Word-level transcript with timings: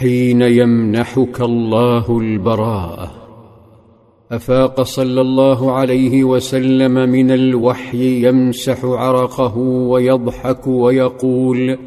حين 0.00 0.42
يمنحك 0.42 1.40
الله 1.40 2.18
البراءة. 2.18 3.10
أفاق 4.32 4.82
صلى 4.82 5.20
الله 5.20 5.72
عليه 5.72 6.24
وسلم 6.24 7.08
من 7.10 7.30
الوحي 7.30 8.28
يمسح 8.28 8.84
عرقه 8.84 9.58
ويضحك 9.58 10.66
ويقول 10.66 11.78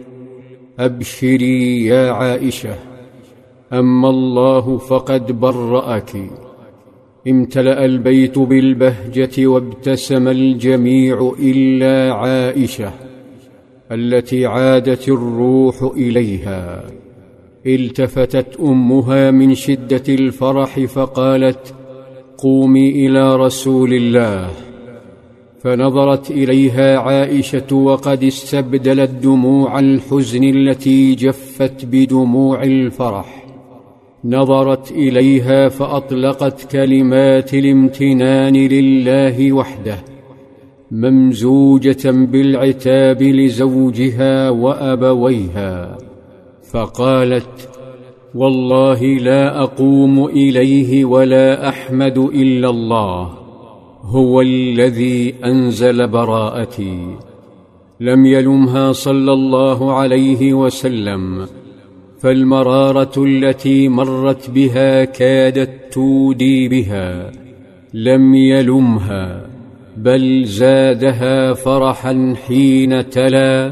أبشري 0.79 1.85
يا 1.85 2.11
عائشة 2.11 2.75
أما 3.73 4.09
الله 4.09 4.77
فقد 4.77 5.39
برأك. 5.39 6.15
امتلأ 7.27 7.85
البيت 7.85 8.39
بالبهجة 8.39 9.47
وابتسم 9.47 10.27
الجميع 10.27 11.33
إلا 11.39 12.13
عائشة 12.13 12.91
التي 13.91 14.45
عادت 14.45 15.09
الروح 15.09 15.81
إليها. 15.97 16.83
التفتت 17.65 18.59
أمها 18.59 19.31
من 19.31 19.55
شدة 19.55 20.03
الفرح 20.09 20.79
فقالت 20.79 21.73
قومي 22.37 23.07
إلى 23.07 23.35
رسول 23.35 23.93
الله. 23.93 24.49
فنظرت 25.59 26.31
إليها 26.31 26.97
عائشة 26.97 27.75
وقد 27.75 28.23
استبدلت 28.23 29.09
دموع 29.09 29.79
الحزن 29.79 30.43
التي 30.43 31.15
جفت 31.15 31.85
بدموع 31.85 32.63
الفرح. 32.63 33.45
نظرت 34.25 34.91
إليها 34.91 35.69
فأطلقت 35.69 36.71
كلمات 36.71 37.53
الامتنان 37.53 38.55
لله 38.55 39.53
وحده 39.53 39.97
ممزوجة 40.91 42.11
بالعتاب 42.11 43.21
لزوجها 43.21 44.49
وأبويها. 44.49 45.97
فقالت 46.73 47.69
والله 48.35 49.03
لا 49.03 49.61
أقوم 49.63 50.25
إليه 50.25 51.05
ولا 51.05 51.69
أحمد 51.69 52.17
إلا 52.17 52.69
الله 52.69 53.33
هو 54.01 54.41
الذي 54.41 55.35
أنزل 55.45 56.07
براءتي. 56.07 57.17
لم 57.99 58.25
يلمها 58.25 58.91
صلى 58.91 59.33
الله 59.33 59.93
عليه 59.93 60.53
وسلم 60.53 61.45
فالمرارة 62.19 63.11
التي 63.17 63.87
مرت 63.87 64.49
بها 64.49 65.05
كادت 65.05 65.93
تودي 65.93 66.67
بها 66.67 67.31
لم 67.93 68.35
يلمها 68.35 69.45
بل 69.97 70.45
زادها 70.45 71.53
فرحا 71.53 72.35
حين 72.47 73.09
تلا 73.09 73.71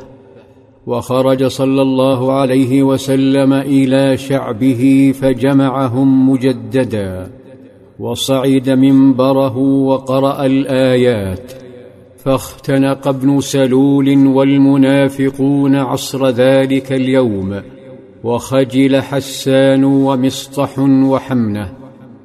وخرج 0.87 1.43
صلى 1.43 1.81
الله 1.81 2.31
عليه 2.33 2.83
وسلم 2.83 3.53
إلى 3.53 4.17
شعبه 4.17 5.13
فجمعهم 5.21 6.29
مجددا 6.29 7.31
وصعد 7.99 8.69
منبره 8.69 9.57
وقرأ 9.57 10.45
الآيات 10.45 11.51
فاختنق 12.17 13.07
ابن 13.07 13.39
سلول 13.39 14.27
والمنافقون 14.27 15.75
عصر 15.75 16.29
ذلك 16.29 16.91
اليوم 16.91 17.61
وخجل 18.23 19.01
حسان 19.01 19.83
ومصطح 19.83 20.79
وحمنة 20.79 21.73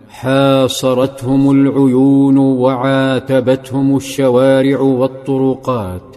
حاصرتهم 0.09 1.51
العيون 1.51 2.39
وعاتبتهم 2.39 3.97
الشوارع 3.97 4.81
والطرقات. 4.81 6.16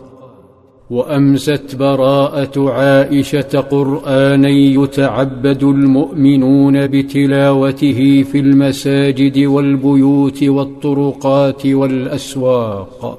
وأمست 0.89 1.75
براءة 1.75 2.69
عائشة 2.69 3.59
قرانا 3.59 4.50
يتعبد 4.50 5.63
المؤمنون 5.63 6.88
بتلاوته 6.88 8.23
في 8.23 8.39
المساجد 8.39 9.38
والبيوت 9.38 10.44
والطرقات 10.44 11.66
والأسواق. 11.66 13.17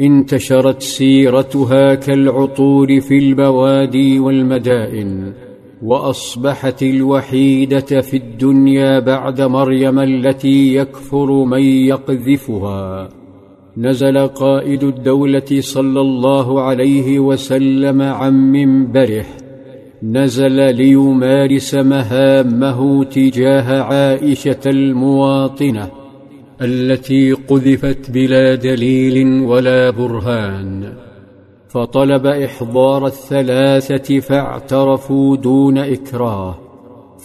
انتشرت 0.00 0.82
سيرتها 0.82 1.94
كالعطور 1.94 3.00
في 3.00 3.18
البوادي 3.18 4.18
والمدائن 4.18 5.32
وأصبحت 5.82 6.82
الوحيدة 6.82 8.00
في 8.00 8.16
الدنيا 8.16 8.98
بعد 8.98 9.40
مريم 9.40 9.98
التي 9.98 10.74
يكفر 10.74 11.44
من 11.44 11.62
يقذفها. 11.62 13.17
نزل 13.78 14.26
قائد 14.26 14.84
الدولة 14.84 15.60
صلى 15.60 16.00
الله 16.00 16.62
عليه 16.62 17.18
وسلم 17.18 18.02
عن 18.02 18.52
منبره. 18.52 19.26
نزل 20.02 20.74
ليمارس 20.74 21.74
مهامه 21.74 23.04
تجاه 23.04 23.82
عائشة 23.82 24.60
المواطنة 24.66 25.90
التي 26.62 27.32
قذفت 27.32 28.10
بلا 28.10 28.54
دليل 28.54 29.42
ولا 29.44 29.90
برهان. 29.90 30.92
فطلب 31.68 32.26
إحضار 32.26 33.06
الثلاثة 33.06 34.20
فاعترفوا 34.20 35.36
دون 35.36 35.78
إكراه. 35.78 36.58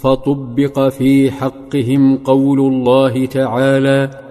فطبق 0.01 0.89
في 0.89 1.31
حقهم 1.31 2.17
قول 2.17 2.59
الله 2.59 3.25
تعالى 3.25 4.22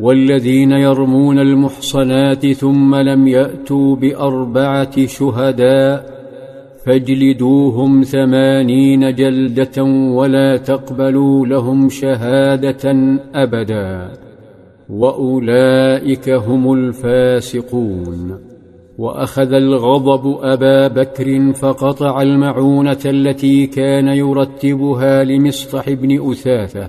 والذين 0.00 0.72
يرمون 0.72 1.38
المحصنات 1.38 2.46
ثم 2.46 2.94
لم 2.94 3.28
يأتوا 3.28 3.96
بأربعة 3.96 5.06
شهداء 5.06 6.20
فاجلدوهم 6.86 8.02
ثمانين 8.02 9.14
جلدة 9.14 9.82
ولا 9.82 10.56
تقبلوا 10.56 11.46
لهم 11.46 11.88
شهادة 11.88 12.94
أبدا. 13.34 14.10
وأولئك 14.90 16.28
هم 16.28 16.72
الفاسقون. 16.72 18.38
وأخذ 18.98 19.52
الغضب 19.52 20.38
أبا 20.42 20.88
بكر 20.88 21.52
فقطع 21.52 22.22
المعونة 22.22 22.98
التي 23.06 23.66
كان 23.66 24.08
يرتبها 24.08 25.24
لمصطح 25.24 25.90
بن 25.90 26.30
أثاثة 26.30 26.88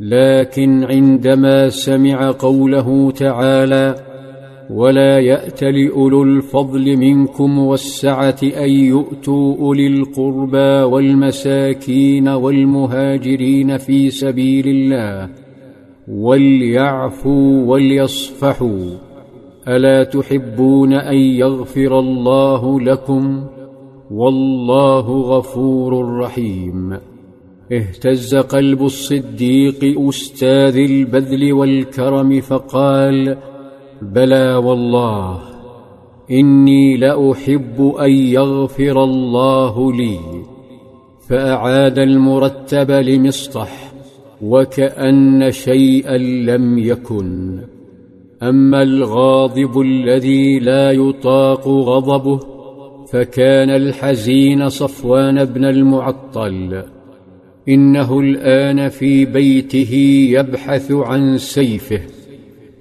لكن 0.00 0.84
عندما 0.84 1.68
سمع 1.68 2.30
قوله 2.30 3.10
تعالى 3.10 3.94
ولا 4.70 5.18
يأت 5.18 5.64
لأولو 5.64 6.22
الفضل 6.22 6.96
منكم 6.96 7.58
والسعة 7.58 8.36
أن 8.42 8.70
يؤتوا 8.70 9.56
أولي 9.58 9.86
القربى 9.86 10.82
والمساكين 10.82 12.28
والمهاجرين 12.28 13.76
في 13.76 14.10
سبيل 14.10 14.68
الله 14.68 15.28
وليعفوا 16.08 17.64
وليصفحوا 17.66 18.90
ألا 19.68 20.04
تحبون 20.04 20.92
أن 20.92 21.16
يغفر 21.16 21.98
الله 21.98 22.80
لكم 22.80 23.44
والله 24.10 25.20
غفور 25.20 26.18
رحيم 26.18 26.98
اهتز 27.72 28.34
قلب 28.34 28.84
الصديق 28.84 30.08
أستاذ 30.08 30.76
البذل 30.76 31.52
والكرم 31.52 32.40
فقال 32.40 33.36
بلى 34.02 34.54
والله 34.54 35.40
إني 36.30 36.96
لأحب 36.96 37.94
أن 38.00 38.10
يغفر 38.10 39.04
الله 39.04 39.92
لي. 39.92 40.18
فأعاد 41.28 41.98
المرتب 41.98 42.90
لمصطح 42.90 43.92
وكأن 44.42 45.50
شيئا 45.50 46.18
لم 46.18 46.78
يكن. 46.78 47.58
أما 48.42 48.82
الغاضب 48.82 49.80
الذي 49.80 50.58
لا 50.58 50.90
يطاق 50.90 51.68
غضبه 51.68 52.40
فكان 53.12 53.70
الحزين 53.70 54.68
صفوان 54.68 55.44
بن 55.44 55.64
المعطل. 55.64 56.93
إنه 57.68 58.20
الآن 58.20 58.88
في 58.88 59.24
بيته 59.24 59.94
يبحث 60.30 60.92
عن 60.92 61.38
سيفه 61.38 62.00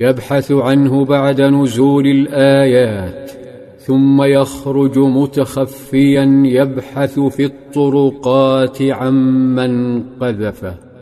يبحث 0.02 0.52
عنه 0.52 1.06
بعد 1.06 1.42
نزول 1.42 2.08
الآيات 2.08 3.32
ثم 3.80 4.24
يخرج 4.24 5.00
متخفيا 5.00 6.44
يبحث 6.46 7.20
في 7.20 7.46
الطرقات 7.46 8.82
عمن 8.82 10.04
قذفه. 10.04 10.93